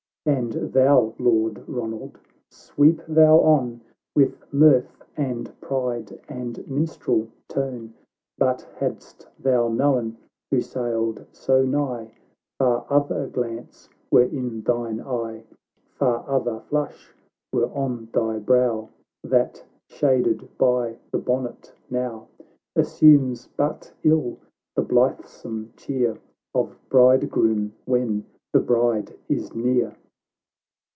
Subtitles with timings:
[0.23, 2.19] And thou, Lord Eonald,
[2.51, 3.81] sweep thou on,
[4.15, 7.95] With mirth and pride and minstrel tone!
[8.37, 10.17] But hadst thou known
[10.51, 12.13] who sailed so nigh,
[12.59, 15.43] Far other glance were in thine eye!
[15.99, 17.15] I'ar other flush
[17.51, 18.89] were on thy brow,
[19.23, 22.27] That, shaded by the bonnet, now
[22.75, 24.37] Assumes but ill
[24.75, 26.19] the blithesome cheer
[26.53, 28.23] Of bridegroom when
[28.53, 29.95] the bride is near